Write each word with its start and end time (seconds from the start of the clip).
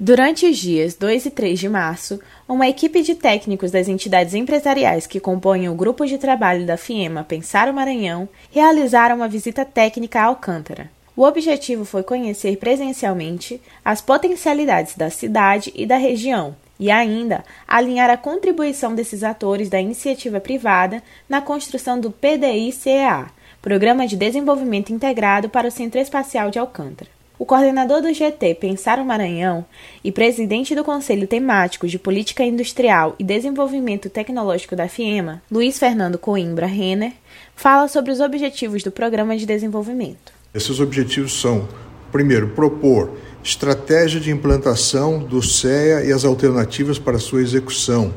Durante 0.00 0.46
os 0.46 0.56
dias 0.56 0.94
2 0.94 1.26
e 1.26 1.30
3 1.30 1.58
de 1.58 1.68
março, 1.68 2.20
uma 2.48 2.68
equipe 2.68 3.02
de 3.02 3.16
técnicos 3.16 3.72
das 3.72 3.88
entidades 3.88 4.32
empresariais 4.32 5.08
que 5.08 5.18
compõem 5.18 5.68
o 5.68 5.74
grupo 5.74 6.06
de 6.06 6.18
trabalho 6.18 6.64
da 6.64 6.76
FIEMA 6.76 7.24
Pensar 7.24 7.68
o 7.68 7.74
Maranhão 7.74 8.28
realizaram 8.52 9.16
uma 9.16 9.26
visita 9.26 9.64
técnica 9.64 10.20
a 10.20 10.26
Alcântara. 10.26 10.88
O 11.16 11.24
objetivo 11.24 11.84
foi 11.84 12.04
conhecer 12.04 12.58
presencialmente 12.58 13.60
as 13.84 14.00
potencialidades 14.00 14.94
da 14.96 15.10
cidade 15.10 15.72
e 15.74 15.84
da 15.84 15.96
região 15.96 16.54
e 16.78 16.92
ainda 16.92 17.44
alinhar 17.66 18.08
a 18.08 18.16
contribuição 18.16 18.94
desses 18.94 19.24
atores 19.24 19.68
da 19.68 19.80
iniciativa 19.80 20.38
privada 20.38 21.02
na 21.28 21.42
construção 21.42 21.98
do 21.98 22.12
PDI-CEA, 22.12 23.26
Programa 23.60 24.06
de 24.06 24.16
Desenvolvimento 24.16 24.92
Integrado 24.92 25.48
para 25.48 25.66
o 25.66 25.72
Centro 25.72 25.98
Espacial 25.98 26.52
de 26.52 26.58
Alcântara. 26.60 27.17
O 27.38 27.46
coordenador 27.46 28.02
do 28.02 28.12
GT 28.12 28.56
Pensar 28.56 28.98
o 28.98 29.04
Maranhão 29.04 29.64
e 30.02 30.10
presidente 30.10 30.74
do 30.74 30.82
Conselho 30.82 31.24
Temático 31.24 31.86
de 31.86 31.96
Política 31.96 32.42
Industrial 32.42 33.14
e 33.16 33.22
Desenvolvimento 33.22 34.10
Tecnológico 34.10 34.74
da 34.74 34.88
FIEMA, 34.88 35.40
Luiz 35.48 35.78
Fernando 35.78 36.18
Coimbra 36.18 36.66
Renner, 36.66 37.12
fala 37.54 37.86
sobre 37.86 38.10
os 38.10 38.18
objetivos 38.18 38.82
do 38.82 38.90
programa 38.90 39.36
de 39.36 39.46
desenvolvimento. 39.46 40.32
Esses 40.52 40.80
objetivos 40.80 41.40
são, 41.40 41.68
primeiro, 42.10 42.48
propor 42.48 43.12
estratégia 43.44 44.20
de 44.20 44.32
implantação 44.32 45.20
do 45.20 45.40
CEA 45.40 46.04
e 46.04 46.12
as 46.12 46.24
alternativas 46.24 46.98
para 46.98 47.20
sua 47.20 47.40
execução. 47.40 48.12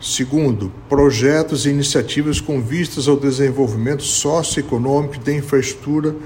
Segundo, 0.00 0.72
projetos 0.88 1.66
e 1.66 1.68
iniciativas 1.68 2.40
com 2.40 2.58
vistas 2.58 3.06
ao 3.06 3.18
desenvolvimento 3.18 4.02
socioeconômico 4.02 5.18
da 5.18 5.32
infraestrutura 5.32 6.16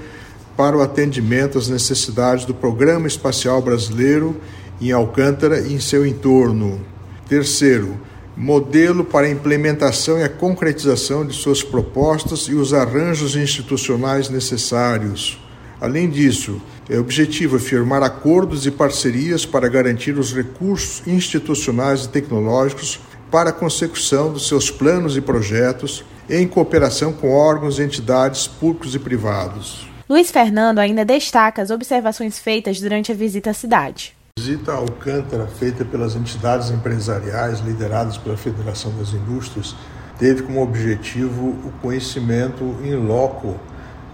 para 0.57 0.75
o 0.75 0.81
atendimento 0.81 1.59
às 1.59 1.69
necessidades 1.69 2.43
do 2.43 2.53
Programa 2.53 3.07
Espacial 3.07 3.61
Brasileiro 3.61 4.35
em 4.81 4.91
Alcântara 4.91 5.59
e 5.59 5.73
em 5.73 5.79
seu 5.79 6.05
entorno. 6.05 6.81
Terceiro, 7.29 7.99
modelo 8.35 9.05
para 9.05 9.27
a 9.27 9.29
implementação 9.29 10.19
e 10.19 10.23
a 10.23 10.29
concretização 10.29 11.25
de 11.25 11.33
suas 11.33 11.63
propostas 11.63 12.41
e 12.47 12.55
os 12.55 12.73
arranjos 12.73 13.35
institucionais 13.35 14.29
necessários. 14.29 15.39
Além 15.79 16.09
disso, 16.09 16.59
é 16.89 16.97
objetivo 16.97 17.59
firmar 17.59 18.01
acordos 18.01 18.65
e 18.65 18.71
parcerias 18.71 19.45
para 19.45 19.69
garantir 19.69 20.17
os 20.17 20.33
recursos 20.33 21.05
institucionais 21.05 22.05
e 22.05 22.09
tecnológicos 22.09 22.99
para 23.29 23.51
a 23.51 23.53
consecução 23.53 24.31
dos 24.31 24.47
seus 24.47 24.71
planos 24.71 25.15
e 25.15 25.21
projetos 25.21 26.03
em 26.29 26.47
cooperação 26.47 27.13
com 27.13 27.31
órgãos 27.31 27.77
e 27.77 27.83
entidades 27.83 28.47
públicos 28.47 28.95
e 28.95 28.99
privados. 28.99 29.96
Luiz 30.09 30.31
Fernando 30.31 30.79
ainda 30.79 31.03
destaca 31.03 31.61
as 31.61 31.69
observações 31.69 32.39
feitas 32.39 32.79
durante 32.79 33.11
a 33.11 33.15
visita 33.15 33.49
à 33.49 33.53
cidade. 33.53 34.15
A 34.37 34.41
visita 34.41 34.71
a 34.71 34.75
Alcântara, 34.75 35.47
feita 35.47 35.83
pelas 35.83 36.15
entidades 36.15 36.71
empresariais 36.71 37.59
lideradas 37.59 38.17
pela 38.17 38.37
Federação 38.37 38.97
das 38.97 39.09
Indústrias, 39.13 39.75
teve 40.17 40.43
como 40.43 40.63
objetivo 40.63 41.49
o 41.49 41.73
conhecimento 41.81 42.63
em 42.85 42.95
loco 42.95 43.59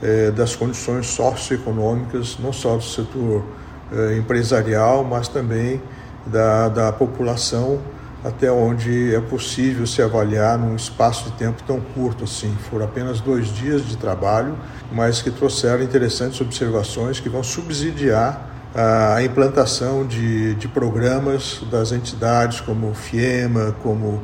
eh, 0.02 0.32
das 0.32 0.56
condições 0.56 1.06
socioeconômicas, 1.06 2.40
não 2.40 2.52
só 2.52 2.76
do 2.76 2.84
setor 2.84 3.46
eh, 3.92 4.18
empresarial, 4.18 5.04
mas 5.04 5.28
também 5.28 5.80
da, 6.26 6.70
da 6.70 6.92
população 6.92 7.80
até 8.24 8.52
onde 8.52 9.14
é 9.14 9.20
possível 9.20 9.86
se 9.86 10.02
avaliar 10.02 10.58
num 10.58 10.76
espaço 10.76 11.26
de 11.26 11.32
tempo 11.34 11.62
tão 11.64 11.82
curto 11.82 12.24
assim. 12.24 12.56
Foram 12.70 12.86
apenas 12.86 13.20
dois 13.20 13.48
dias 13.48 13.86
de 13.86 13.98
trabalho, 13.98 14.58
mas 14.92 15.22
que 15.22 15.30
trouxeram 15.30 15.84
interessantes 15.84 16.40
observações 16.40 17.20
que 17.20 17.28
vão 17.28 17.44
subsidiar 17.44 18.50
a 18.76 19.22
implantação 19.22 20.06
de, 20.06 20.56
de 20.56 20.68
programas 20.68 21.62
das 21.70 21.92
entidades 21.92 22.60
como 22.62 22.90
o 22.90 22.94
FIEMA, 22.94 23.76
como 23.84 24.24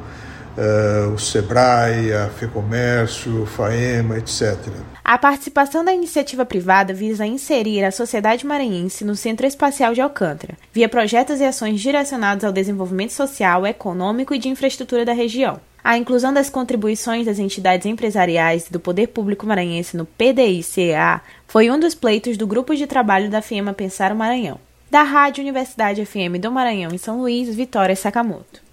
uh, 0.59 1.13
o 1.13 1.17
SEBRAE, 1.17 2.13
a 2.13 2.27
FEComércio, 2.29 3.43
o 3.43 3.45
FAEMA, 3.45 4.17
etc. 4.17 4.57
A 5.03 5.17
participação 5.17 5.83
da 5.83 5.93
iniciativa 5.93 6.45
privada 6.45 6.93
visa 6.93 7.25
inserir 7.25 7.83
a 7.83 7.91
sociedade 7.91 8.45
maranhense 8.45 9.05
no 9.05 9.15
Centro 9.15 9.47
Espacial 9.47 9.93
de 9.93 10.01
Alcântara, 10.01 10.57
via 10.73 10.89
projetos 10.89 11.39
e 11.39 11.45
ações 11.45 11.79
direcionados 11.79 12.43
ao 12.43 12.51
desenvolvimento 12.51 13.13
social, 13.13 13.65
econômico 13.65 14.35
e 14.35 14.39
de 14.39 14.49
infraestrutura 14.49 15.05
da 15.05 15.13
região. 15.13 15.59
A 15.81 15.97
inclusão 15.97 16.33
das 16.33 16.49
contribuições 16.49 17.25
das 17.25 17.39
entidades 17.39 17.85
empresariais 17.85 18.67
e 18.67 18.71
do 18.71 18.79
poder 18.79 19.07
público 19.07 19.47
maranhense 19.47 19.95
no 19.95 20.05
PDI-CEA 20.05 21.21
foi 21.47 21.71
um 21.71 21.79
dos 21.79 21.95
pleitos 21.95 22.35
do 22.37 22.45
grupo 22.45 22.75
de 22.75 22.85
trabalho 22.85 23.29
da 23.29 23.41
FIEMA 23.41 23.73
Pensar 23.73 24.11
o 24.11 24.15
Maranhão. 24.15 24.59
Da 24.91 25.03
Rádio 25.03 25.41
Universidade 25.41 26.05
FM 26.05 26.37
do 26.41 26.51
Maranhão 26.51 26.91
em 26.93 26.97
São 26.97 27.21
Luís, 27.21 27.55
Vitória 27.55 27.95
Sakamoto. 27.95 28.68